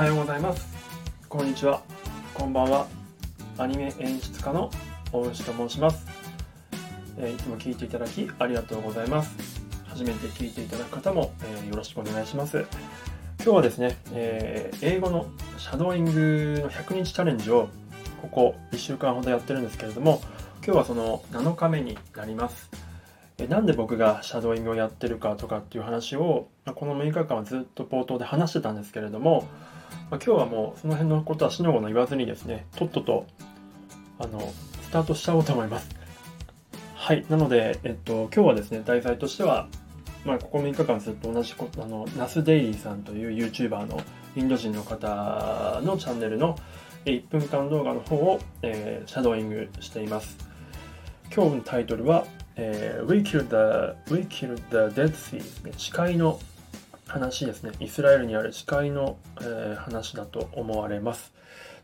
[0.00, 0.66] はようございます。
[1.28, 1.82] こんにちは。
[2.32, 2.86] こんばんは。
[3.58, 4.70] アニメ演出家の
[5.12, 6.06] 大牛と申します、
[7.18, 9.36] えーいつも聞いていただきありがとうございます。
[9.84, 12.64] 初めて聞いていただく方も、えーよろしくお願いします。
[13.44, 15.26] 今日はですね、えー英語の
[15.58, 17.68] シャドーイングの100日チャレンジを
[18.22, 20.22] ここ1週間ほどやってるんですけれども
[20.64, 22.70] 今日はその7日目になります。
[23.36, 29.46] えなんで僕がシャドーイングをやってるかとかっていう話をまこの6日間はずっと冒頭で話してたんですけれども、
[30.10, 33.26] まあ今日はもうその辺のことはしのごの言わずにですねとっとと
[34.18, 35.88] あのスタートしちゃおうと思います。
[36.94, 39.68] はいなので、えっと、今日はですね題材としては、
[40.24, 44.02] まあ、ここ6日間ずっと同じことあのナスデイリーさんという YouTuber の
[44.36, 46.56] インド人の方のチャンネルの
[47.06, 50.36] 1分間動画の方を、えーシャドーイングしています。
[51.34, 55.42] 今日のタイトルはえー We killed the, We killed the Dead Sea
[55.78, 56.38] 誓いの
[57.10, 61.32] 話ですねイスラエルにある誓いの、えー話だと思われます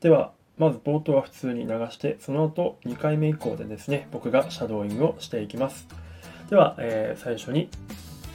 [0.00, 5.86] ではまず冒頭は普通に流してその後2回目以降でですね僕がシャドーイングをしていきます
[6.48, 7.68] では、えー最初に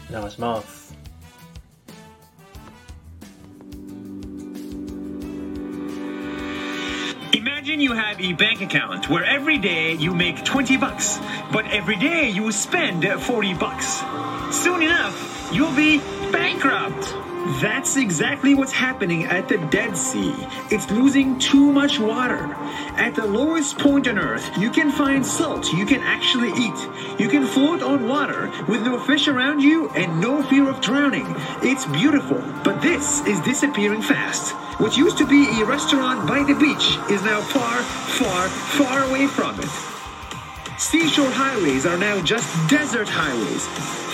[0.10, 0.92] 流します
[7.34, 11.20] Imagine you have a bank account where every day you make 20 bucks,
[11.54, 14.04] but every day you spend 40 bucks.
[14.52, 17.16] Soon enough, you'll be bankrupt.
[17.60, 20.34] That's exactly what's happening at the Dead Sea.
[20.70, 22.56] It's losing too much water.
[22.96, 27.20] At the lowest point on Earth, you can find salt you can actually eat.
[27.20, 31.26] You can float on water with no fish around you and no fear of drowning.
[31.62, 34.54] It's beautiful, but this is disappearing fast.
[34.80, 39.28] What used to be a restaurant by the beach is now far, far, far away
[39.28, 39.91] from it.
[40.82, 43.68] Seashore highways are now just desert highways.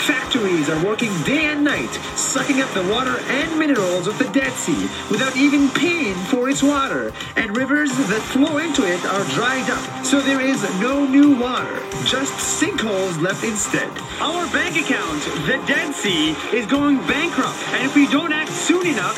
[0.05, 4.51] Factories are working day and night, sucking up the water and minerals of the Dead
[4.51, 7.13] Sea without even paying for its water.
[7.37, 11.79] And rivers that flow into it are dried up, so there is no new water,
[12.03, 13.89] just sinkholes left instead.
[14.19, 18.85] Our bank account, the Dead Sea, is going bankrupt, and if we don't act soon
[18.85, 19.17] enough,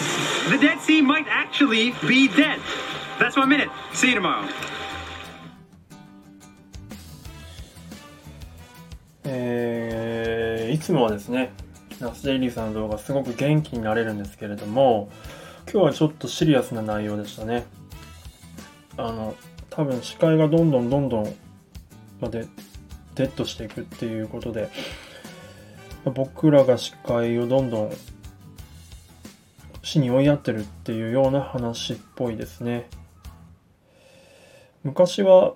[0.51, 2.61] the Dead Sea might actually be dead.
[3.17, 3.69] That's one minute.
[3.93, 4.47] See you tomorrow.
[9.23, 11.51] えーいつもはですね、
[11.99, 15.09] ナスデイリーさんの動画すごく元気になれるんですけれども、
[15.71, 17.65] 今日はちょっとシリアスな内容でしたね。
[18.97, 19.35] あの、
[19.69, 21.35] 多分視界がどんどんどんどん
[22.21, 22.45] まで
[23.15, 24.69] デッドしていくっていうことで、
[26.05, 27.91] 僕らが視界をどんどん
[29.83, 32.89] 死に追いやってるっていうような話っぽいですね。
[34.83, 35.55] 昔は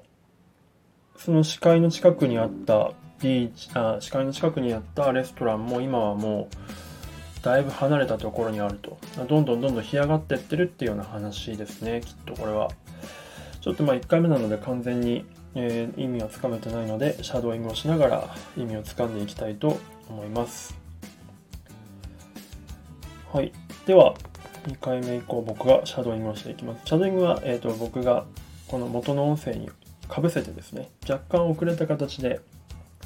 [1.18, 2.92] その視界の近くにあった
[3.22, 8.98] ビーチあ視界の近くにあったレストランも今はもうだいぶ離れたところにあると。
[9.28, 12.70] どんどんどんどん干上がってってるっていうような話ですねきっとこれは。
[13.62, 15.26] ちょっとまあ1回目なので完全に、
[15.56, 19.78] えー意味はつかめてないのでシャドーイングをしながら意味をつかんでいきたいと
[20.10, 20.76] 思います。
[23.32, 23.52] はい。
[23.86, 24.16] では
[24.66, 26.82] 2回目以降僕がシャドーイングをしていきます。
[26.86, 28.26] シャドーイングは、えー、と僕が
[28.68, 29.70] この元の音声に
[30.08, 32.40] かぶせてですね若干遅れた形で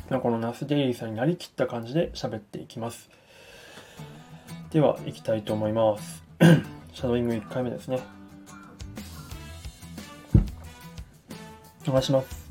[0.09, 3.09] このナスデイリーさんになりきった感じで喋っていきます。
[4.71, 6.23] ではいきたいと思います。
[6.93, 7.99] シャドウイング1回目ですね。
[11.87, 12.47] お願いします。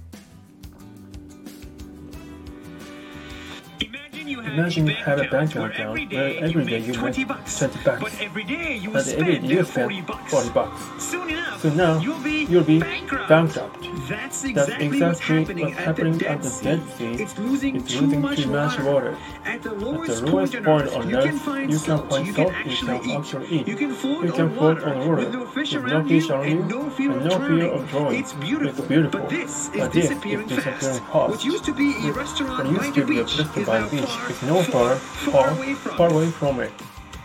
[4.47, 8.45] Imagine you have a bank account where every day you make 20 bucks, but every
[8.45, 10.31] day you but every day you spend spend 40 bucks.
[10.31, 11.03] 40 bucks.
[11.05, 13.29] Soon enough, So now you'll be, you'll be bankrupt.
[13.29, 13.83] bankrupt.
[14.09, 16.61] That's That's exactly, what's happening, what's at, happening the Dead at the.
[16.63, 17.13] Dead Sea.
[17.23, 18.93] It's losing, It's too, losing much, too much water.
[18.93, 19.19] water.
[19.45, 22.09] At the At lowest, the lowest point point on Earth, you can find you salt
[22.11, 23.17] find you salt can you actually can eat.
[23.19, 23.69] actually eat.
[23.69, 25.91] You can float You on can float water on water with no fish with no
[25.93, 27.71] around fish you and you no fear and of no fear drowning.
[27.73, 28.21] of drowning.
[28.21, 29.21] It's beautiful, It's beautiful.
[29.21, 31.01] but this is But this is disappearing fast.
[31.03, 31.31] fast.
[31.31, 34.49] What used to be a restaurant by the beach is now the beach far, is
[34.49, 36.73] now far, far, far far, away from far away from it.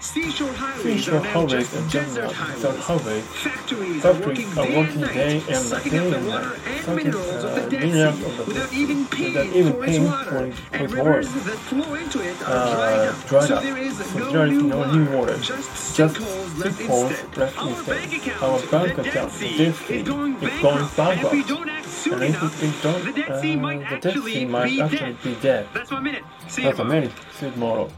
[0.01, 3.24] Seashore highways are now just gendered highways.
[3.24, 8.15] Factories are working day and night, sucking up the water and minerals of the Dead
[8.15, 13.51] Sea without even paying for its water, and rivers that flow into it are dried
[13.51, 18.33] up, so there is no new water, just sinkholes left instead.
[18.42, 22.24] Our bank account, the Dead Sea, is going bankrupt, and if we don't act soon
[22.24, 25.68] enough, the Dead Sea might actually be dead.
[25.75, 26.24] That's my minute.
[26.48, 27.92] See you tomorrow.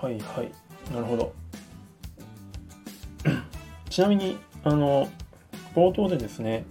[0.00, 0.52] はいはい。
[0.92, 1.32] なるほど。
[3.90, 5.08] ちなみに、あの、
[5.74, 6.64] 冒頭でですね、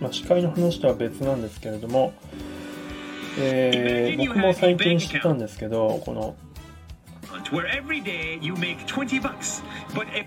[0.00, 2.12] まあ、司会の話とは別なんですけれども、
[3.38, 6.36] えー僕も最近知ったんですけど、この
[9.94, 10.26] 20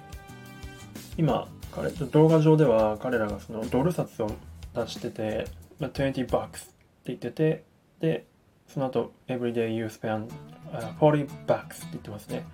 [1.18, 4.32] 今彼動画上では彼らがそのドル札を
[4.76, 5.48] 出してて、
[5.80, 6.64] まあ、20 bucks って
[7.06, 7.64] 言ってて
[8.00, 8.26] で
[8.68, 10.30] その後 everyday you spend、
[10.72, 12.46] uh, 40 bucks って言ってますね。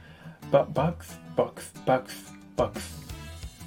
[0.52, 3.04] ババックスバックスバックスバックス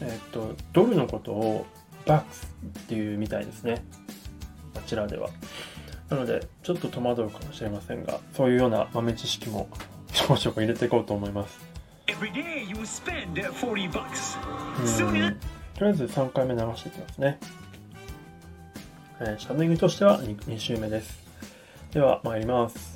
[0.03, 1.67] えっとドルのことを
[2.05, 2.49] バックス
[2.81, 3.85] っていうみたいですね。
[4.75, 5.29] こちらでは。
[6.09, 9.69] なのでちょっと戸惑うかもしれませんがそういうような豆知識も
[10.13, 11.59] 少々入れていこうと思います。
[12.07, 14.39] Every day you spend 40 bucks,
[15.75, 17.39] とりあえず3回目流していきますね。
[19.21, 21.26] えー、シャングとしては 2, 2周目です。
[21.97, 22.96] では、参ります。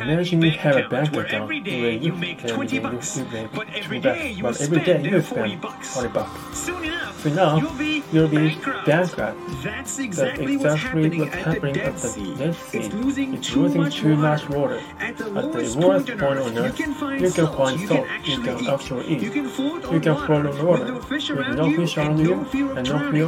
[0.00, 3.16] Imagine you have a bank account where every day you make can 20 you bucks,
[3.18, 5.94] make but 20 bucks, you but every day you spend 40 bucks.
[5.94, 6.58] 40 bucks.
[6.58, 8.86] Soon enough, So now you'll be you'll be bankrupt.
[8.86, 9.38] bankrupt.
[9.62, 12.34] That's That's exactly what's exactly happening what's at the happening at the.
[12.38, 12.78] Dead Sea.
[12.78, 14.80] It's losing It's too losing much too much water.
[15.00, 17.80] At the lowest point on Earth, you can find you can salt.
[17.80, 19.22] You can You can eat.
[19.22, 21.66] You can float You on can water float on water with no fish around no
[21.68, 23.22] you fish and no fear of drowning.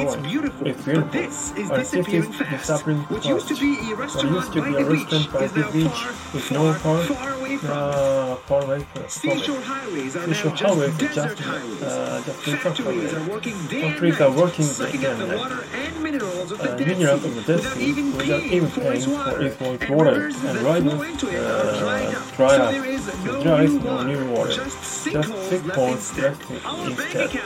[0.00, 1.10] It's beautiful, It's but beautiful.
[1.20, 2.86] this is But this is disappearing fast.
[3.10, 7.02] What used to be a restaurant by the beach is now far, with no far,
[7.04, 11.00] far away from uh, far away from seashore highways are seashore now uh, highways just
[11.00, 11.82] desert just, highways.
[11.82, 16.02] Uh, just Factories are working day and night, are working sucking up the water and
[16.02, 20.26] minerals of the uh, Dead Sea without, without even paying for its water, and, water.
[20.28, 22.28] and rivers uh, dry up.
[22.36, 27.40] So there is no, new water, just sinkholes left instead.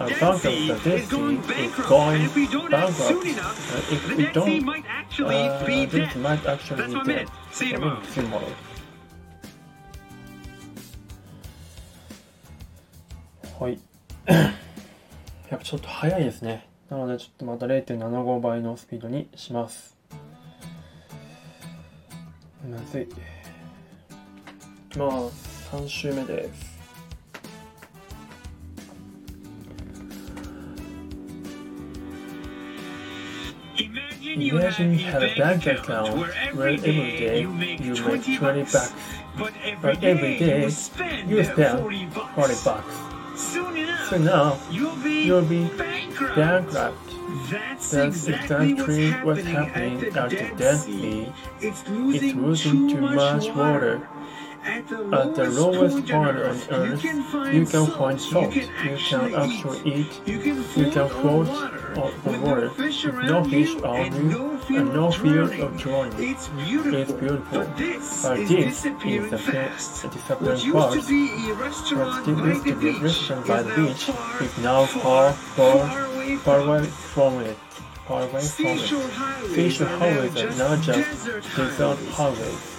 [0.00, 2.68] Our bank of the Dead Sea is going bankrupt, and if we don't,
[4.48, 7.28] uh, it might actually uh, be dead.
[7.56, 8.02] シールマン。
[8.12, 8.28] シール。
[13.58, 13.80] はい。
[15.48, 16.68] やっぱちょっと早いですね。
[16.90, 19.96] なのでちょっとまた0.75倍のスピードにします。
[22.70, 23.08] まずい。
[24.98, 25.08] まあ、
[25.72, 26.75] 3周目です。
[34.36, 38.92] Imagine you have a bank account where every day you make 20 bucks,
[39.38, 42.34] but every But every day you spend you 40 bucks.
[42.34, 43.40] 40 bucks.
[43.40, 46.36] Soon enough, So now you'll be you'll be bankrupt.
[47.50, 51.32] That's, That's exactly, exactly what's what's happening, happening at the Dead Sea.
[51.60, 53.94] It's It's losing, losing too much water.
[53.94, 54.06] At the
[54.66, 57.04] at the lowest point on earth,
[57.54, 58.52] you can find salt.
[58.52, 58.66] You
[58.96, 60.20] can actually eat.
[60.26, 62.70] You can float on the water.
[63.22, 66.12] No fish hungry and no fear of drowning.
[66.18, 67.60] It's beautiful.
[67.60, 70.74] But this, but this is the disappearing part.
[70.74, 74.10] What used to be a restaurant by the beach
[74.40, 75.88] is now far, far,
[76.38, 77.56] far away from it
[78.06, 78.78] far away from it.
[79.48, 81.26] Fish highways are not just
[81.56, 82.75] desert highways.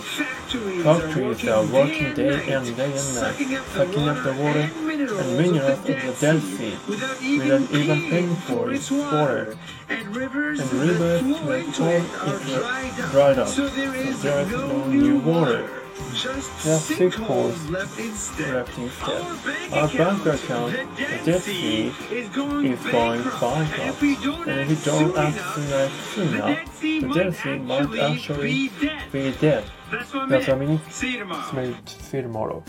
[0.48, 3.36] Talk to are working day and day and night,
[3.74, 6.78] sucking up the water and minerals of the Dead Sea.
[6.88, 9.58] without even paying for its water.
[9.90, 15.70] And rivers that torrent is dried up, so there is no new water.
[16.14, 18.00] Just sinkholes sinkholes left
[18.78, 19.26] instead.
[19.74, 20.76] Our bank account,
[21.42, 23.44] Sea, is going bankrupt.
[23.44, 25.38] And if we don't act
[26.14, 28.72] soon enough, the might actually
[29.12, 29.64] be dead.
[29.92, 30.80] That's what I mean.
[30.90, 31.26] See you
[32.22, 32.64] tomorrow.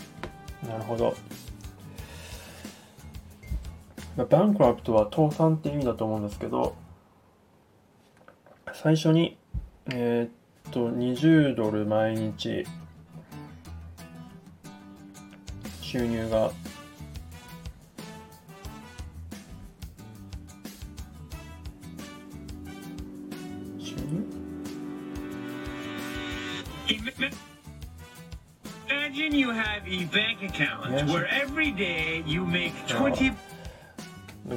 [0.67, 1.15] なるほど。
[4.17, 6.75] まあバンクラプトは倒産って意味だと思うんですけど、
[8.75, 9.37] 最初に、
[9.93, 12.67] えーっと、20ドル毎日
[15.89, 16.53] 収入が。
[23.79, 24.27] 収入？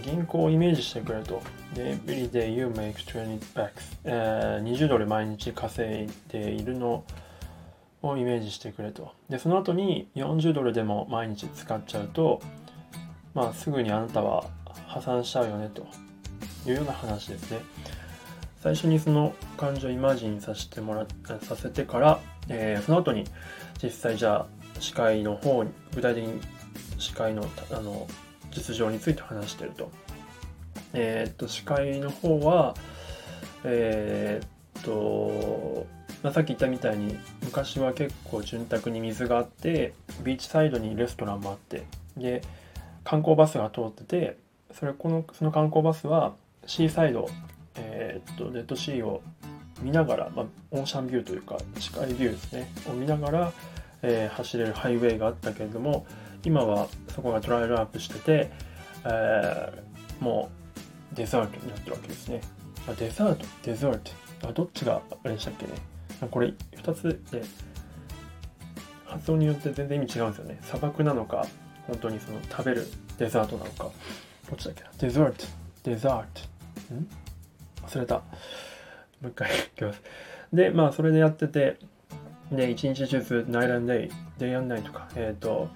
[0.04, 1.42] 銀行をイメージしてくれると。
[1.74, 7.06] で、Everyday you make 20 bucks.20、uh, ドル毎日稼いでいるの。
[8.02, 9.14] をイメージしてくれと。
[9.30, 12.42] で、その後に40ドルでも毎日使っちゃうと、
[13.34, 14.46] まあ、すぐにあなたは
[14.88, 15.88] 破産しちゃうよねと
[16.70, 17.60] いうような話ですね。
[18.62, 21.08] 最初にその感情をイマジンさせてもら
[21.42, 23.24] させてから、えーその後に
[23.82, 24.48] 実際じゃあ
[24.80, 26.40] 司会の方に具体的に
[27.00, 28.08] 司会のあの
[28.52, 29.92] 実情について話してると。
[30.94, 32.76] えーっと司会の方は
[33.64, 35.86] えーっと、
[36.24, 41.84] まあ、さっき言ったみたいに昔は結構潤沢に水があってビーチサイドにレストランもあって
[42.16, 42.44] で
[43.04, 44.38] 観光バスが通ってて
[44.74, 46.34] それこのその観光バスは
[46.68, 47.28] シーサイド、
[47.76, 49.24] えーっとレッドシーを
[49.82, 53.54] 見ながら、まあ、オーシャンビューというか視界ビューですねを見ながら、
[54.04, 56.06] えー走れるハイウェイがあったけれども
[56.44, 58.52] 今はそこがドライルアップしてて、
[59.06, 60.52] えーも
[61.14, 62.42] うデザートになってるわけですね。
[62.88, 63.46] あデザート？
[63.64, 64.00] デザー
[64.40, 64.48] ト？
[64.48, 65.72] あどっちがあれでしたっけね？
[66.30, 67.42] これ2つで
[69.06, 70.60] 発音によって全然意味違うんですよね。
[70.62, 71.46] 砂漠なのか
[71.88, 72.88] 本当にその食べる
[73.18, 73.90] デザートなのか。
[74.50, 74.90] どっちだっけな？
[74.98, 75.46] デザート
[75.84, 76.24] デザー
[76.90, 77.08] トん？
[77.88, 78.16] 忘れた。
[78.16, 78.24] も
[79.24, 80.02] う一回 いきます。
[80.54, 81.78] でまあそれでやってて
[82.52, 85.70] で一日中ずナイランデイデイアンナイとかえっ、と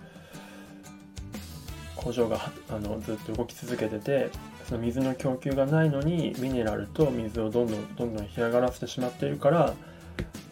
[1.95, 4.29] 工場があのずっと動き続けてて
[4.67, 9.73] その水の供給がないのにミネラルと水をどんどんどんどん干上がらせてしまっているから、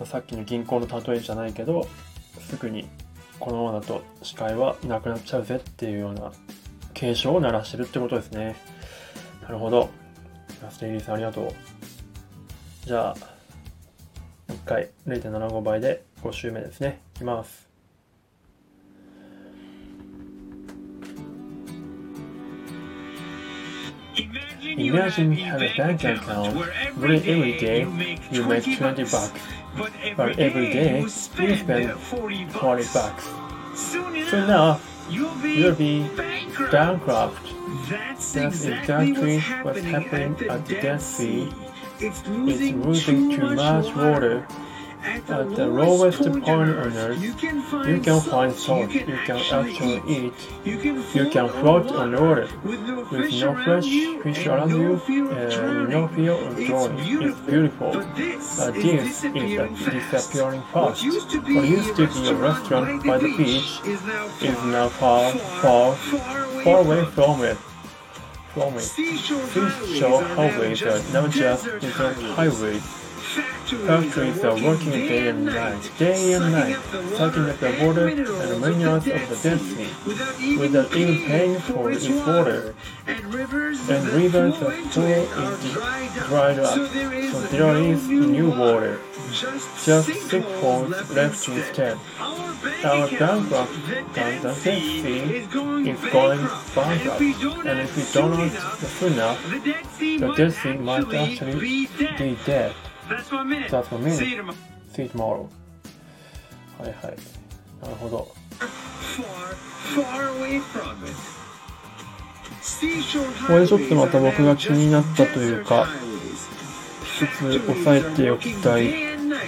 [0.05, 1.88] さっきの銀行の例えじゃないけど
[2.39, 2.88] すぐに
[3.39, 6.32] このままだと視界はなくなっちゃうぜっていうような
[6.93, 8.55] 警鐘を鳴らしてるってことですね。
[9.41, 9.89] なるほど。
[10.70, 11.51] ステイリーさんありがとう。
[12.86, 13.15] じゃあ
[14.48, 17.01] 1回0.75倍で5周目ですね。
[17.15, 17.73] いきます。
[24.87, 27.81] Imagine you have a bank account where every day
[28.31, 29.39] you make 20 bucks,
[30.17, 32.45] but every day you spend 40
[32.93, 33.29] bucks.
[33.75, 36.07] Soon enough, enough you'll be,
[36.69, 37.39] bankrupt.
[37.89, 41.51] That's, exactly, what's happening, at the Dead Sea.
[41.99, 44.45] It's losing too much water
[45.03, 47.62] at the lowest point earners, you can
[48.22, 50.33] find salt, you can actually eat,
[50.63, 53.03] you can float on water, with no
[53.63, 53.83] fresh
[54.24, 57.22] fish around you, and no fear of drowning.
[57.22, 61.03] It's beautiful, but this is a disappearing fast.
[61.03, 61.57] What used to be
[62.29, 65.95] a restaurant by the beach is now far, far,
[66.63, 67.57] far away from it
[68.53, 68.83] from it.
[68.83, 72.79] Please show highways are not just desert highway.
[73.63, 76.77] Factories are working day and night, day and night,
[77.15, 82.10] sucking up the water and minerals of the Dead Sea, without even paying for its
[82.10, 82.75] water.
[83.08, 85.74] And rivers, And that rivers flow that into flow it are into
[86.27, 86.74] dried up.
[86.74, 89.00] So there is, new water.
[89.32, 91.58] Just, six sinkholes left, instead.
[91.58, 91.98] instead.
[92.20, 95.00] Our bank Our account, bankrupt the Dead Sea,
[95.38, 96.01] is going is
[96.75, 97.22] bankrupt.
[97.65, 102.75] And if we don't act soon enough, the Dead Sea might actually be dead.
[103.10, 103.69] That's one minute.
[103.69, 104.17] That's one minute.
[104.17, 104.55] See you tomorrow.
[104.93, 105.50] See you tomorrow.
[106.79, 107.17] はいはい。
[107.81, 108.27] なるほど。
[109.95, 111.13] Far, far away from it.
[113.48, 115.88] これちょっとまた僕が気になったというか.
[117.05, 118.91] 一つ押さえておきたい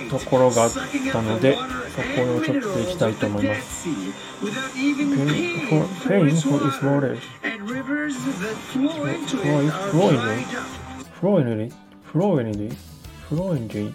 [0.09, 0.71] ところがあっ
[1.12, 1.62] たので、そ
[2.21, 3.88] こをちょっと行きたいと思います。
[4.75, 7.17] Paying for, paying for its water.
[8.71, 8.91] Flow
[9.91, 10.43] flowingly,
[11.19, 11.71] flowingly,
[12.13, 12.69] flowingly,
[13.28, 13.94] flowingly,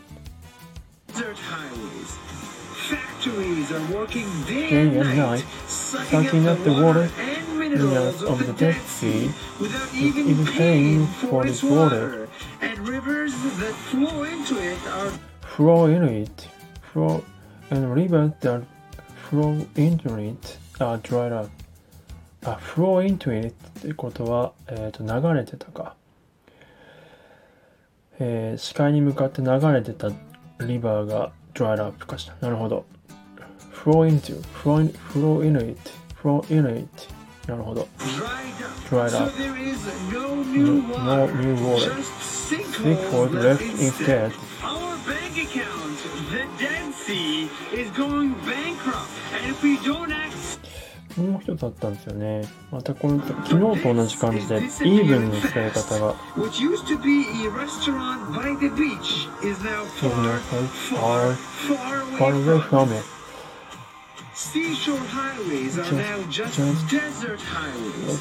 [1.07, 2.17] Desert highways.
[2.89, 8.21] Factories are working day, day and and night, night, sucking up the water and minerals
[8.23, 12.05] of the Dead Sea without even, even paying paying for for its its water.
[12.05, 12.29] water.
[12.61, 15.11] And rivers that flow into it are
[15.41, 16.47] flow in it,
[16.91, 17.23] flow,
[17.71, 18.63] and rivers that
[19.29, 21.49] flow into it are dried up.
[22.45, 25.95] あ、flow into it ってことは、えっ、と、流れてたか。
[28.20, 30.10] えー視界に向かって流れてた
[30.60, 32.34] リバーが dried up かした。
[32.40, 32.84] なるほど。
[33.72, 35.78] flow into, flow, in, flow in it,
[36.22, 36.88] flow in it.
[37.48, 37.88] なるほど。
[38.90, 39.32] dried up.
[40.12, 41.92] no new water.
[42.20, 44.32] Sinkhold left instead.
[44.62, 45.98] Our bank account,
[46.30, 49.08] the Dead Sea, is going bankrupt.
[49.34, 50.29] And if we don't act
[51.20, 52.42] もう一つあったんですよね。
[52.70, 56.14] またこの昨日と同じ感じで、イーブンの使い方が.
[64.34, 66.56] Seashore highways are now just,
[66.88, 68.20] desert highways.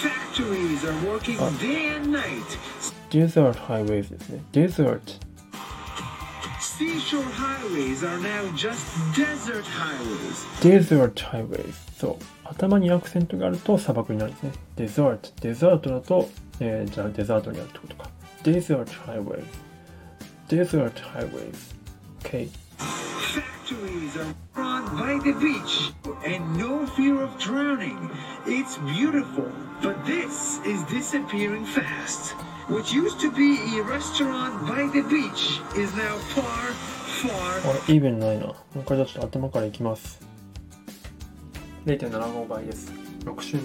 [0.00, 1.50] Factories are working Ah.
[1.60, 2.58] day and night.
[3.10, 4.42] Desert highways ですね。
[4.52, 5.00] Desert。
[6.79, 8.85] Seashore highways are now just
[9.15, 10.45] desert highways.
[10.61, 11.73] Desert highways。
[11.97, 12.25] そう。
[12.43, 14.51] 頭にアクセントがあると砂漠になるんですね。
[14.77, 15.33] Desert。
[15.41, 18.09] デザートだと、えーじゃあデザートにあるってことか。
[18.43, 22.49] Desert highways。Desert highways。OK。
[22.77, 25.91] Factories are run by the beach
[26.25, 28.09] and no fear of drowning.
[28.45, 32.35] It's beautiful, but this is disappearing fast.
[32.69, 36.73] What used to be a restaurant by the beach is now far,
[37.21, 38.47] far あれ、イーブンないな。
[38.47, 40.19] もう一回じゃあちょっと頭からいきます。
[41.85, 42.91] 0.75倍です。
[43.25, 43.61] 6周目。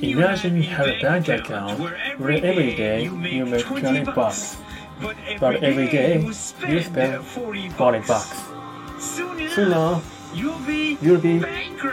[0.00, 1.78] Imagine you have a bank account
[2.18, 4.56] where every day you make 20 bucks,
[5.40, 7.68] but every day you spend 40
[8.06, 8.42] bucks.
[8.98, 10.02] Soon enough,
[10.34, 10.58] you'll
[11.18, 11.40] be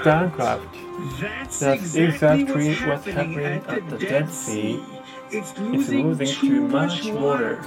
[0.03, 0.78] bankrupt.
[1.20, 4.82] That's exactly what's happening at the Dead Sea.
[5.30, 7.62] It's losing too much water.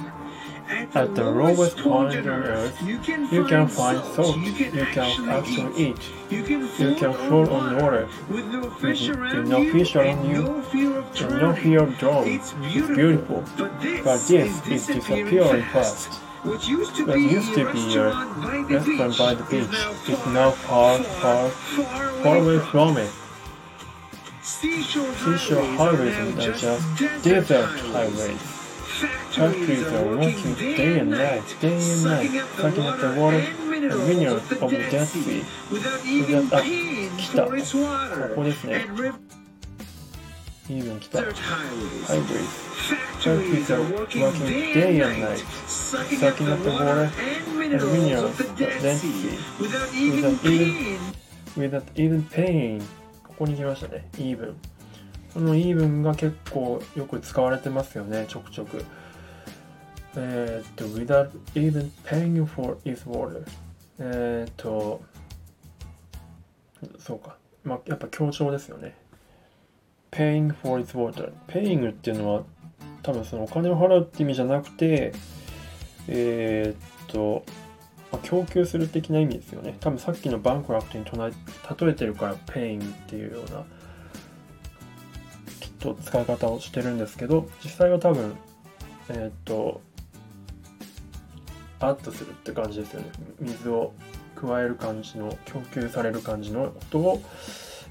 [0.94, 5.98] At the lowest point on earth, you can find salt you can actually eat.
[6.30, 8.70] You can float on water with, with no
[9.70, 10.64] fish around you
[11.20, 12.34] and no fear of drowning.
[12.36, 16.23] It's beautiful, but this is disappearing fast.
[16.43, 18.13] What used to be, used to be a
[18.63, 19.67] restaurant by the beach
[20.07, 23.11] is now far, far, far away from it.
[24.41, 28.41] Seashore highways are just desert highways.
[29.31, 34.51] Factories are working day and night, day and night, sucking up the water and minerals
[34.51, 37.43] of the Dead Sea without a 来た。
[37.45, 37.49] こ
[38.35, 38.85] こですね。
[40.68, 41.18] イーブン来た。
[41.18, 42.64] Highways.
[43.20, 44.22] Factories are working
[44.72, 47.10] day and night, sucking up the water
[47.60, 47.78] and
[48.56, 50.98] Dead Sea without even,
[51.56, 52.82] without even paying.
[53.22, 54.08] ここに来ましたね。
[54.16, 54.56] イーブン。
[55.34, 58.84] このイーブンが結構よく使われてますよね、ちょくちょく。
[60.16, 63.44] えー、っと、without even paying for its water。
[63.98, 65.02] えー、っと、
[66.98, 67.36] そうか。
[67.64, 68.94] まあ、やっぱ強調ですよね。
[70.14, 71.32] Paying for its water。
[71.48, 72.42] paying っていうのは、
[73.02, 75.12] 多分そのお金を払うって意味じゃなくて、
[76.08, 77.44] えー、っと、
[78.12, 79.76] まあ、供給する的な意味ですよね。
[79.80, 83.64] 多分さっきのバンクラフトに例えてるから paying っていうような
[85.60, 88.36] きっと使い方をしてるんですけど実際は多分
[89.08, 89.80] えっ、と
[91.80, 93.92] アッとするって感じですよね水を
[94.34, 97.22] 加える感じの供給される感じのことを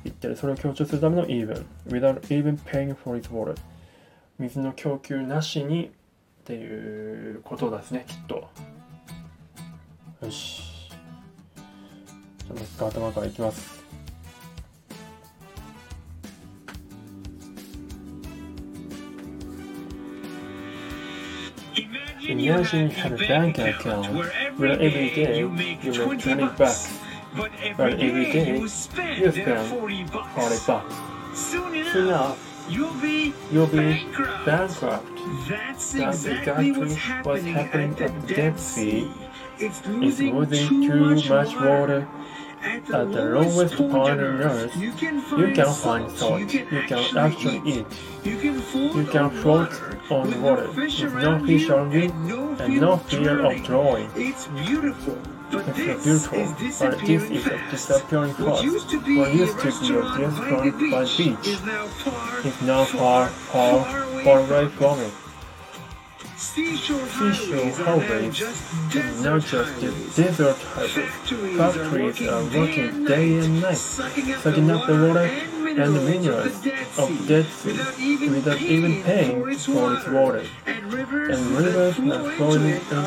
[0.03, 3.55] 言ってるそれを強調するための even without even paying for its water
[4.39, 5.89] 水の供給なしにっ
[6.44, 8.50] ていうことですねきっと
[10.22, 13.83] よしじゃあもう一回頭からいきます
[22.25, 24.07] Imagine you have a bank account
[24.57, 26.98] where every day you make 20 bucks,
[27.35, 29.33] but every day you spend
[29.67, 30.96] 40 bucks.
[31.33, 34.07] Soon enough, you'll be, you'll be
[34.46, 35.07] bankrupt.
[35.48, 39.11] That's exactly what's happening at the Dead Sea.
[39.59, 42.07] It's losing too much water
[42.63, 47.85] at the lowest point on earth, you can find salt you can actually eat.
[48.24, 49.74] You can float
[50.09, 52.09] on water with no fish on you
[52.59, 54.09] and no fear of drowning.
[54.15, 55.17] It's beautiful.
[55.55, 56.46] It's beautiful,
[56.79, 58.48] but this is a disappearing spot.
[58.48, 63.85] What used to be a restaurant by the beach is now far, far,
[64.24, 65.13] far away from it.
[66.35, 68.42] Seashore highways
[68.96, 71.57] and not just the desert highways.
[71.57, 75.29] Factories are working day and night, sucking up the water
[75.79, 76.55] and the minerals
[76.98, 79.51] of the Dead Sea without even paying for
[79.94, 80.46] its water.
[80.66, 83.01] And rivers are flowing into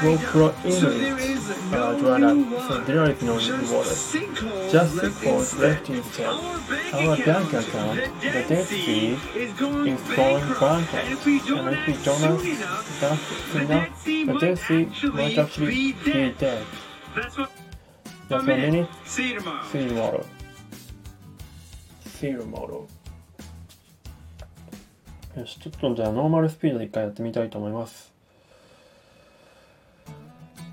[0.00, 1.40] flow flow into it
[1.72, 2.36] uh, dried up,
[2.68, 3.94] so there is no new water.
[4.70, 6.26] Just the because left instead.
[6.26, 11.64] Our bank account, the Dead Sea, is going bankrupt, and if we don't
[13.00, 15.92] that's enough, the Dead Sea might actually be
[16.38, 16.66] dead.
[17.14, 17.50] That's what
[18.44, 18.88] minute.
[19.04, 19.64] See you tomorrow.
[19.72, 20.26] See you tomorrow.
[22.20, 22.86] See you tomorrow.
[25.38, 28.12] よし、ちょっとじゃあノーマルスピードで一回やってみたいと思います。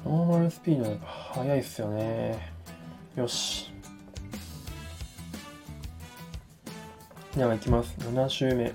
[0.04, 2.52] ノーマルスピードやっぱ速いっすよね。
[3.16, 3.72] よし。
[7.34, 7.96] では行きます。
[8.00, 8.74] 7周目。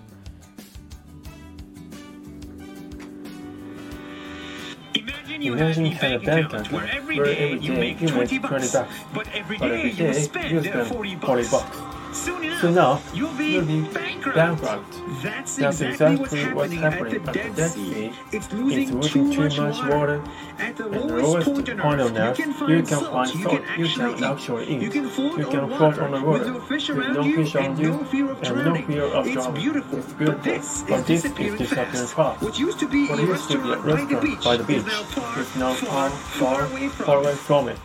[5.42, 8.74] Imagine you had a bank account where every day you make 20 bucks,
[9.12, 11.91] but every day you spend 40 bucks.
[12.22, 14.36] Soon enough, you'll be, you'll be bankrupt.
[14.36, 15.02] bankrupt.
[15.20, 18.12] That's, That's exactly, what's, happening at the Dead, Dead Sea.
[18.30, 20.22] It's losing, it's losing too, much water.
[20.60, 23.34] At the lowest, point on earth, you can find, you can salt.
[23.34, 24.82] You can actually, you can actually eat.
[24.82, 26.38] You can float, you can float on the water.
[26.38, 28.82] With no fish around you, fish and no fear of drowning.
[28.82, 29.98] No fear of it's, beautiful.
[29.98, 30.34] it's beautiful.
[30.34, 32.14] But this but is disappearing fast.
[32.14, 32.42] fast.
[32.42, 33.84] What used to be a restaurant
[34.44, 37.78] by the beach is now far, far, far away from it.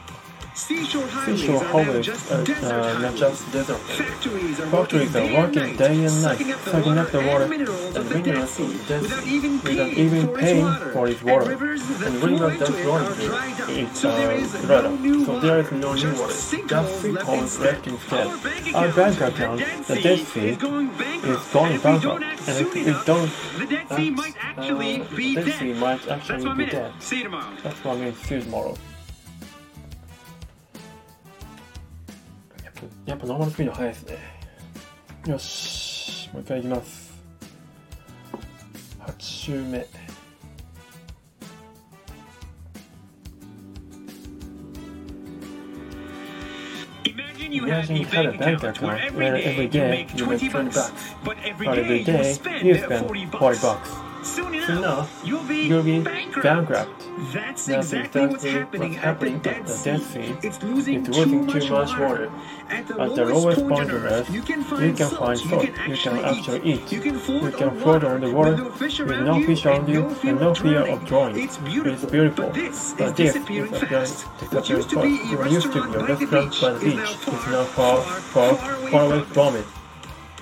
[0.58, 3.78] Seashore highways are, just uh, uh not just desert.
[3.78, 8.10] Factories are Factories working, working day and night, sucking up the water and minerals of
[8.10, 8.58] the desert,
[9.64, 11.52] without even paying, for, its for its water.
[11.52, 15.26] And rivers that flow into it are dried up, it, so, there is dried up.
[15.28, 16.34] So there is no new water.
[16.34, 18.76] Just sinkholes left instead.
[18.76, 20.88] Our bank account, the Dead Sea, is going
[21.82, 25.54] bankrupt, and if we don't, the Dead Sea might actually be dead.
[26.04, 26.94] That's one minute.
[27.00, 27.56] See you tomorrow.
[27.62, 28.16] That's what I mean.
[28.16, 28.76] See you tomorrow.
[33.06, 34.18] やっぱノーマルスピード速いですね。
[35.28, 37.14] よし、もう一回いきます。
[39.00, 39.86] 8周目。
[47.50, 50.92] Imagine you had a bank account where every day you make 20 bucks,
[51.24, 52.00] but every day
[52.62, 54.07] you spend 40 bucks.
[54.36, 56.44] Soon Soon enough, enough, you'll be you'll be bankrupt.
[56.44, 57.08] bankrupt.
[57.34, 59.78] That's That's exactly what's happening what's at the happening at the.
[59.84, 60.36] Dead Sea.
[60.44, 62.06] It's losing, It's too, losing much too much water.
[62.08, 62.32] water.
[62.70, 65.44] At the At the lowest, point on on Earth, you can you find can salt.
[65.44, 66.82] You can You actually, can actually eat.
[66.84, 66.92] eat.
[66.92, 69.58] You can float, You can on, float on the water with no fish around you
[69.72, 71.38] and you no fear of drowning.
[71.38, 71.44] of.
[71.44, 72.04] It's beautiful.
[72.04, 72.46] It's beautiful.
[72.48, 74.26] But this But is disappearing fast.
[74.52, 77.12] What used to be a What used to restaurant by the restaurant by the beach
[77.28, 79.66] is now far, far, far, away from it.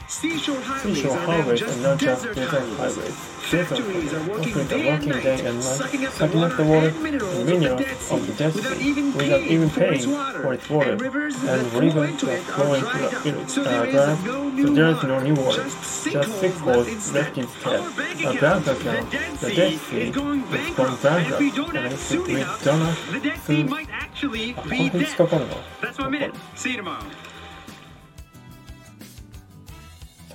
[0.08, 3.35] Seashore highways are now just not just desert desert highways.
[3.55, 3.69] highways.
[3.69, 6.19] Factories are working Factories day are and working night, day and night, sucking up the
[6.19, 8.33] sucking up water the water and minerals and of the minerals Dead Sea of the
[8.35, 10.41] Dead without Sea even without paying even for its paying water.
[10.43, 10.91] for its water.
[10.93, 13.49] And rivers And that flow rivers into that it flow are into dried it up.
[13.51, 14.25] So uh, there dried is up.
[14.25, 15.25] no So new there is no water.
[15.25, 15.63] new water.
[15.65, 17.39] Just Just sinkholes sinkholes left left instead.
[17.39, 17.81] instead.
[17.81, 20.17] Our bank Our account, bank the account, Dead the Sea, Dead is Sea, going is
[20.17, 21.05] going bankrupt.
[21.05, 21.57] And if we bankrupt.
[21.57, 24.55] don't And act if soon we enough, don't act the Dead Sea soon- might actually
[24.57, 25.17] あ、こ be れ引っ dead.
[25.17, 25.55] かかるな。
[25.83, 26.33] That's one minute.
[26.57, 26.99] See you tomorrow.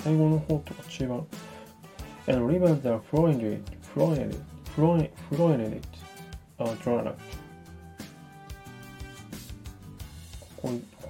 [0.03, 1.23] 最後の方とか違う。
[2.26, 3.62] and rivers are fluorinated,
[3.94, 4.40] fluorinated,
[4.76, 5.82] fluorinated,
[6.58, 7.18] uh, drawn up.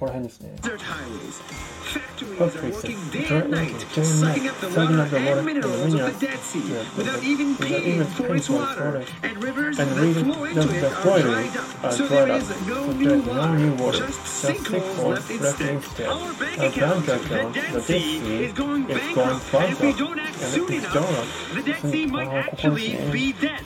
[0.00, 0.54] こら辺ですね。
[0.60, 1.40] Desert highways.
[1.86, 4.70] Factories are Factories working are day working and night, day and sucking night, up the
[4.70, 6.96] sucking water up the water and minerals and of minerals the Dead Sea yeah, without
[6.96, 8.84] without even even paying for paying its for its water.
[8.84, 9.04] water.
[9.22, 11.56] And rivers And that rivers flow into that- it that are flow into dried it
[11.56, 11.84] up.
[11.84, 12.42] are So dried there up.
[12.42, 13.82] is So no there new is no new water.
[13.82, 13.98] water.
[13.98, 15.70] Just Just sinkholes sinkholes left left instead.
[15.76, 16.06] instead.
[16.08, 18.98] Our bank Our account, bank the account, Dead the Dead Sea, Sea, is going is
[19.14, 19.54] going bankrupt.
[19.54, 19.98] And if we bankrupt.
[19.98, 22.66] don't act And if soon we enough, don't act the Dead Sea might soon- あーここです
[22.66, 23.62] actually ね be dead.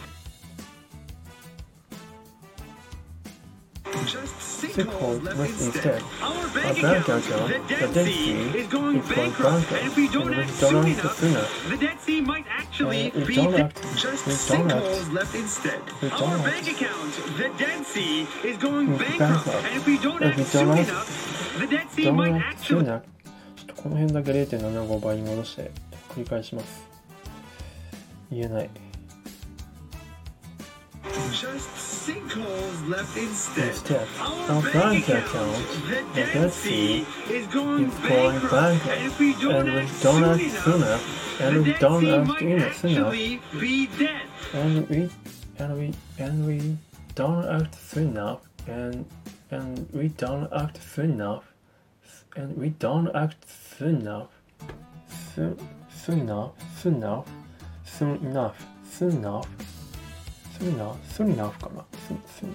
[4.75, 6.01] Left left instead.
[6.01, 6.03] instead.
[6.21, 9.71] Our bank account, the Dead Dead Sea, is going bankrupt.
[9.71, 13.73] And if we don't act soon enough, the Dead Sea might actually Uh, be dead.
[13.95, 15.79] Just sinkholes left instead.
[16.03, 19.47] Our bank account, the Dead Sea, is going bankrupt.
[19.47, 23.01] And if we don't act soon enough, the Dead Sea ど might の actually
[23.81, 25.71] この辺だけ0.75倍に戻して
[26.09, 26.83] 繰り返します
[28.31, 28.69] 言えない
[31.31, 33.69] Just sinkholes left instead.
[33.69, 35.67] Instead, Our bank account,
[36.13, 38.51] the Dead Sea, is going bankrupt.
[38.51, 38.87] bankrupt.
[38.87, 42.75] And if we don't and act don't soon act soon enough, and we don't act
[42.77, 43.13] soon enough
[44.53, 45.09] and we
[45.57, 46.77] and we and we
[47.15, 49.05] don't act soon enough and
[49.51, 51.53] and we don't act soon enough
[52.35, 53.45] and we don't act
[53.77, 54.29] soon enough
[55.33, 55.57] soon
[55.89, 57.27] soon enough soon enough
[57.83, 59.74] soon enough soon enough soon enough
[60.58, 62.54] soon enough かな soon, soon.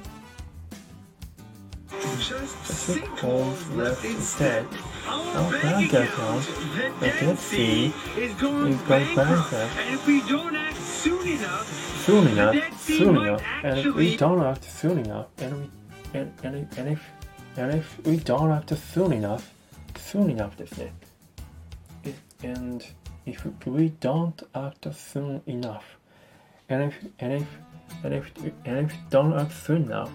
[2.17, 4.65] Just sinkholes sinkholes left left instead.
[4.65, 4.79] instead.
[5.07, 8.81] Our Our bank bank account, account, the the Dead Dead Sea, Sea, is going is
[8.81, 9.51] going bankrupt.
[9.51, 9.77] bankrupt.
[9.79, 11.67] And if we don't act soon enough,
[12.05, 15.27] soon enough, Dead Sea soon might enough, and if actually- we don't act soon enough,
[15.39, 15.69] and we
[16.13, 17.01] and and, if- and if
[17.57, 19.51] and if we don't act soon enough,
[19.97, 20.93] soon enough ですね。
[22.03, 22.81] If, and
[23.25, 25.81] if we don't act soon enough,
[26.69, 27.45] and if and if
[28.04, 28.32] and if
[28.64, 30.10] and if we don't act soon enough,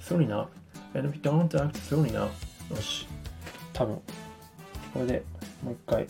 [0.00, 0.48] soon enough,
[0.94, 2.30] and if we don't act soon enough,
[2.70, 3.06] よし、
[3.72, 4.00] 多分
[4.92, 5.22] これで
[5.62, 6.06] もう一回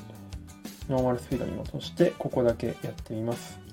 [0.89, 3.67] ノーマルスピードに戻してここだけやってみます。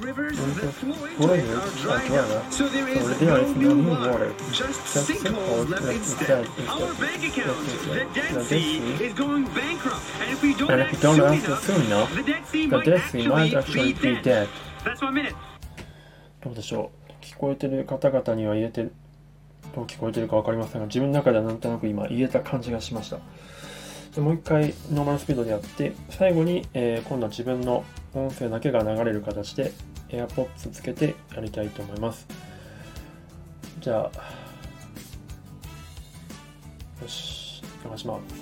[0.00, 2.52] rivers that flow into it are dried up.
[2.52, 4.34] So there is no new water.
[4.52, 6.46] Just sinkholes left instead.
[6.68, 8.06] Our bank account, the.
[8.14, 10.00] Dead Sea, is going bankrupt.
[10.20, 14.48] And if we don't act soon enough, the Dead Sea might actually be dead.
[16.42, 17.12] どうでしょう。
[17.22, 18.84] 聞こえてる方々には言えて
[19.74, 23.18] どう聞こえてるか分かりませんが自分の中ではなんとなく今言えた感じがしました。
[24.14, 29.72] でもう一回ノーマルスピードでやって最後に、えー今度は自分の音声だけが流れる形で
[30.08, 32.26] AirPods つけてやりたいと思います。
[33.80, 34.10] じゃあ
[37.02, 38.39] よし流します。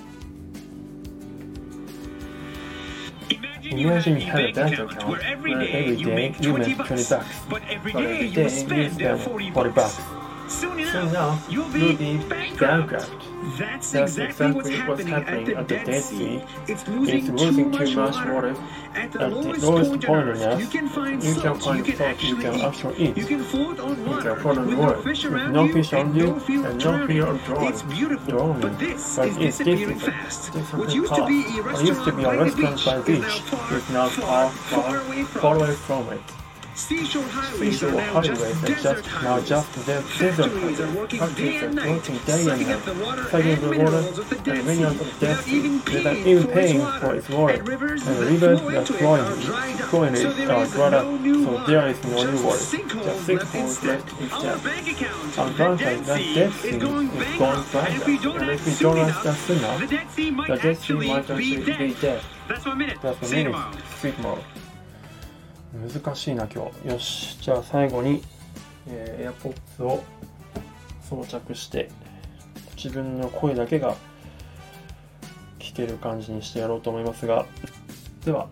[3.70, 7.12] Imagine you had a bank account where every day you make 20 bucks,
[7.48, 10.17] but every day you spend 40 bucks.
[10.49, 12.61] Soon Soon enough, enough, you'll be be bankrupt.
[12.61, 13.11] bankrupt.
[13.59, 16.43] That's That's exactly what's exactly happening at the Dead Sea.
[16.67, 18.57] It's It's losing losing too much water.
[18.95, 21.87] At the At lowest lowest point on Earth, you can find you can salt find
[21.87, 22.65] you can salt you can eat.
[22.65, 23.17] actually eat.
[23.17, 25.73] You can float on water can float on with water no fish around no you
[25.75, 27.69] fish and no you and no fear of drowning.
[27.69, 28.61] It's beautiful, Drowning.
[28.63, 30.53] but this But is it's disappearing fast.
[30.53, 33.05] Different What used to be a What used to restaurant be a restaurant by the
[33.05, 35.01] beach is now far, far
[35.41, 36.23] far away from it.
[36.79, 40.81] Seashore highways are now just, desert just now just desert highways.
[40.81, 44.37] are working day and night, sucking up the water and the minerals of the
[45.27, 47.55] Dead Sea without even paying for its water.
[47.55, 52.45] And rivers that flow into it, flowing are dried up, so there is no new
[52.45, 52.59] water.
[52.59, 54.61] Just sinkholes left instead.
[54.61, 55.38] depth.
[55.38, 59.81] Our ground that Dead Sea is going bankrupt, and if we don't act soon enough,
[59.81, 62.23] the Dead Sea might actually be dead.
[62.47, 62.99] That's one minute.
[63.03, 63.83] That's one minute.
[64.01, 64.38] See you.
[65.72, 66.88] 難しいな今日。
[66.88, 68.22] よし、じゃあ最後に、
[68.87, 70.02] えー、AirPods を
[71.09, 71.90] 装着して、
[72.76, 73.96] 自分の声だけが
[75.59, 77.46] 聞ける感じにしてやろうと思いますが、
[78.24, 78.48] では、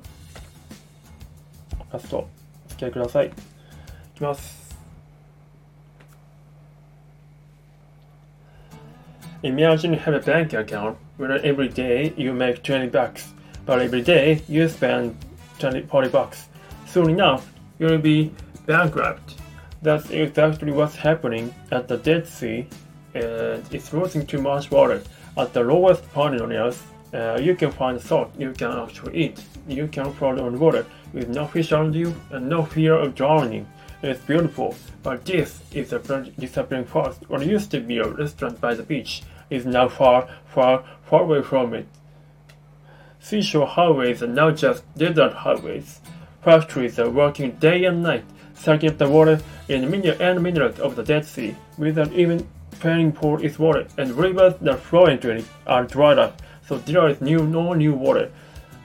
[1.92, 2.28] ラスト、お
[2.68, 3.28] 付き合いください。
[3.28, 3.30] い
[4.14, 4.66] きます。
[9.42, 13.32] Imagine you have a bank account where every day you make 20 bucks,
[13.64, 15.14] but every day you spend
[15.58, 16.55] 20, 40 bucks.
[16.86, 18.32] Soon enough, you'll be
[18.64, 19.34] bankrupt.
[19.82, 22.66] That's exactly what's happening at the Dead Sea,
[23.14, 25.02] and it's losing too much water.
[25.36, 29.44] At the lowest point on Earth, uh, you can find salt you can actually eat.
[29.68, 33.66] You can float on water with no fish on you and no fear of drowning.
[34.02, 35.98] It's beautiful, but this is a
[36.38, 37.28] disappearing fast.
[37.28, 41.42] What used to be a restaurant by the beach is now far, far, far away
[41.42, 41.86] from it.
[43.20, 46.00] Seashore highways are now just desert highways.
[46.45, 49.39] Factories are working day and night, sucking up the water
[49.69, 52.47] and mineral and minerals of the Dead Sea without even
[52.79, 57.07] paying for its water, and rivers that flow into it are dried up, so there
[57.09, 58.31] is new, no new water.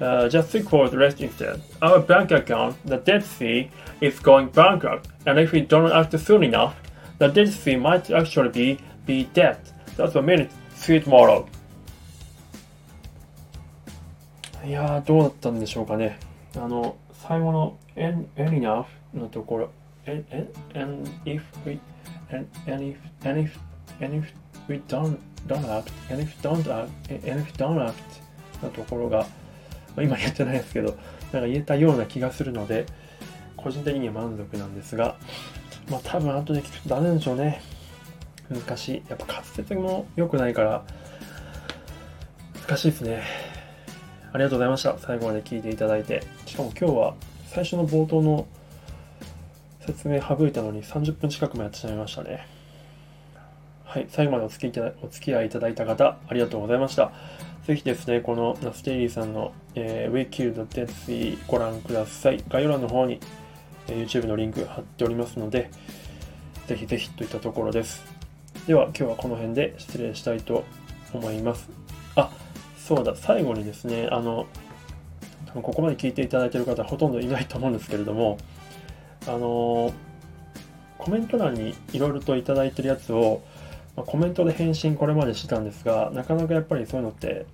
[0.00, 1.62] Uh, just think for the rest instead.
[1.80, 3.70] Our bank account, the Dead Sea,
[4.02, 6.76] is going bankrupt, and if we don't act soon enough,
[7.18, 9.56] the Dead Sea might actually be, be dead.
[9.96, 10.50] That's a minute.
[10.74, 11.48] See you tomorrow.
[14.66, 16.18] いやー、どうだったんでしょうかね。
[16.56, 16.96] あの、
[17.27, 19.69] 最後の and, and enough のところ、
[20.07, 21.79] and, and, and if we,
[22.31, 23.59] and, and if, and if,
[24.03, 24.33] and if
[24.67, 27.93] we don't, don't act, and if don't act, and if don't act
[28.63, 29.19] のところが、
[29.95, 30.97] まあ今言ってないですけど、
[31.31, 32.87] なんか言えたような気がするので、
[33.55, 35.15] 個人的には満足なんですが、
[35.89, 37.61] まあ多分後で聞くとダメでしょうね。
[38.49, 39.03] 難しい。
[39.07, 40.83] やっぱ滑舌も良くないから、
[42.67, 43.50] 難しいですね。
[44.33, 44.97] ありがとうございました。
[44.97, 46.23] 最後まで聞いていただいて。
[46.45, 47.15] しかも今日は
[47.47, 48.47] 最初の冒頭の
[49.85, 52.47] 説明省いたのに30分近くもやってしまいましたね。
[53.83, 57.11] はい、最後までお付き合いお付き合いいただいた方、ありがとうございました。
[57.67, 62.41] ぜひですね、このナステイリーさんの、えー、We Killed e a ご覧ください。
[62.47, 63.19] 概要欄の方に、
[63.89, 65.69] えー YouTube のリンク貼っておりますので、
[66.67, 68.05] ぜひぜひといったところです。
[68.65, 70.63] では今日はこの辺で失礼したいと
[71.13, 71.69] 思います。
[72.93, 74.45] そうだ、最後にですね、あの、
[75.45, 78.37] 多分ここまで聞いていただいている方ほとんどいないと思うんですけれども、
[79.25, 79.93] あの、
[80.97, 83.41] コメント欄にいろいろといただいてるやつを、
[83.95, 87.45] まあコメントで返信これまでしてたんですが、なかなかやっぱりそういうのって、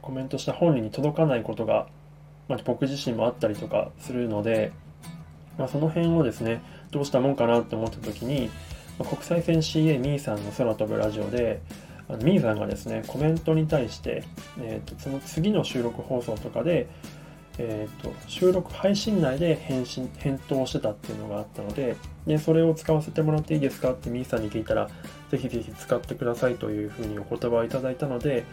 [0.00, 1.86] コメントした本人に届かないことが、
[2.48, 4.72] まあ、僕自身もあったりとかするので、
[5.58, 8.48] まあ、その辺をですね、どうしたもんかなって思った時に、
[8.98, 11.60] まあ国際線 CA ミーさんの空飛ぶラジオで、
[12.08, 14.24] あのミーさんがですね、コメントに対して、
[14.60, 16.88] えー、とその次の収録放送とかで、
[17.58, 24.88] えー、と収録配信内で返信返答してたっていうのがあったのでで、それを使わせてもらっていいですかってミーさんに聞いたら、
[25.30, 28.44] ぜひぜひ使ってくださいというふうにお言葉をいただいたので、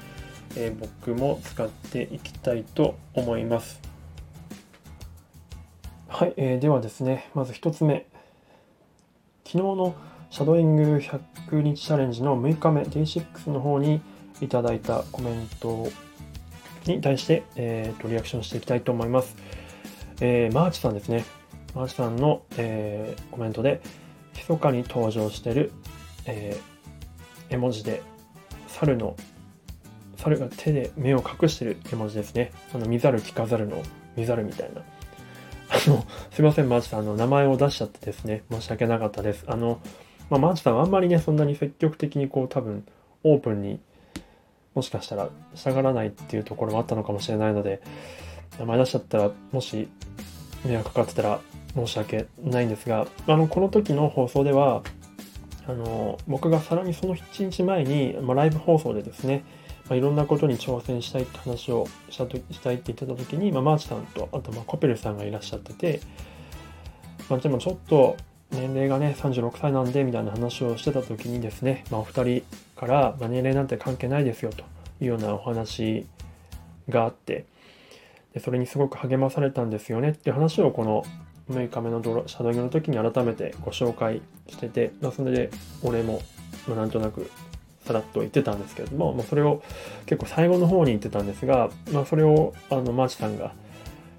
[0.56, 3.80] えー僕も使っていきたいと思います。
[6.08, 8.08] はい、えーではですね、まず一つ目。
[9.46, 9.96] 昨日の
[10.30, 14.02] シャドーイング100日チャレンジの6日目、Day6 の方に
[14.42, 15.88] いただいたコメント
[16.86, 19.36] に対して、えーとリアクションしていきたいと思います。
[20.22, 21.26] えーマーチさんですね。
[21.74, 23.82] マーチさんの、えーコメントで、
[24.36, 25.72] 密かに登場している、
[26.26, 28.04] えー絵文字で、
[28.68, 29.16] 猿の、
[30.18, 32.52] 猿が手で目を隠している絵文字ですね。
[32.76, 33.82] あの、見ざる聞かざるの
[34.16, 34.82] 見ざるみたいな。
[35.72, 39.44] あの、すいません、マーチさん、あの、名前を出しちゃってですね、申し訳なかったです。
[39.48, 39.80] あの、
[40.30, 42.86] まあ、マーチさんはあんまりね、そんなに積極的にこう、多分、
[43.24, 43.80] オープンに
[44.76, 47.82] もしかしたらしたがらないっていうところもあったのかもしれないので、
[48.60, 49.90] 名前出しちゃったら、もし
[50.66, 51.40] 迷惑かかってたら
[51.76, 54.84] 申し訳ないんですが、あの、この時の放送では、
[55.70, 59.44] あの僕がさらにその7日前に、まあ、ライブ放送でですね、
[59.88, 66.02] まあ、いろんなことに挑戦したいって話をしたとしたいって言ってた時に、まあ、マーチさんとあとまあコペルさんがいらっしゃってて、
[67.30, 68.18] まあ、でもちょっと
[68.52, 72.44] 年齢がね36歳なんでみたいな話をしてた時にですね、まあ、お二人
[72.76, 74.64] から、まあ、年齢なんて関係ないですよと
[75.02, 76.08] いうようなお話
[76.90, 77.46] があって
[78.34, 81.04] でそれにすごく励まされたんですよねっていう話をこの
[81.50, 85.50] 6日目のドシャドウイングの時に改めてご紹介してて、まあ、それで
[85.84, 86.22] 俺も、
[86.68, 87.30] まあ、なんとなく
[87.86, 89.64] さらっと言ってたんですけれども、まあ、それを
[90.06, 93.54] 結構最後の方に言ってたんですが、まあ、それをあのマーチさんが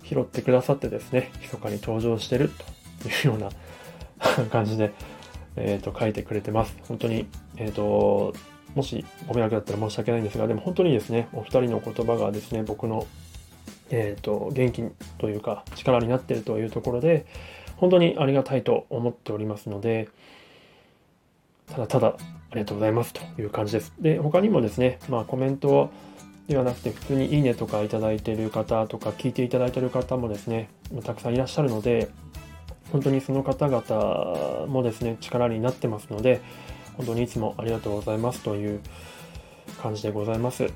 [0.02, 2.50] 拾ってくださってですね密かに登場してる
[3.02, 3.50] というような
[4.50, 4.92] 感じで、
[5.56, 8.34] えー、と書いてくれてます本当に、えー、と
[8.74, 13.06] もしご迷惑だったら申し訳ないんですがでも本当にですねお二人の言葉がですね僕の
[13.90, 14.82] えーと、元気
[15.18, 17.26] というか力になっているというところで
[17.76, 20.08] 本当にありがたいと思っておりますので
[21.66, 23.92] ただただありがとうございますという感じです。
[24.00, 25.90] で他にもですね、まあ、コメント
[26.48, 30.68] ではなくて普通に「いいね」とかいただいている方とか聞いていただいている方もですね
[31.04, 32.08] たくさんいらっしゃるので
[32.92, 36.40] 本当にその方々もですね力になってますので
[36.96, 38.80] 本当にいつもありがとうございますという
[39.80, 40.68] 感じでございます。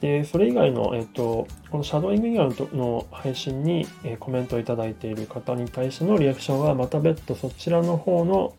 [0.00, 8.54] で、それ以外の、えっと、このシャドーイング以外の配信に、えコメントをいただいている方に対してのリアクションは、また別途そちらの方の、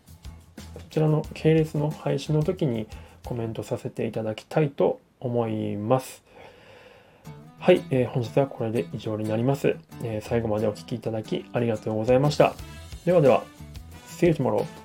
[0.78, 2.88] そちらの系列の配信の時に
[3.24, 6.24] コメントさせていただきたいと思います。
[7.60, 12.56] はい、えー、本日はこれで以上になります、えー、最後までお聴きいただきありがとうございました。
[13.06, 13.44] ではでは、
[14.08, 14.83] See you tomorrow.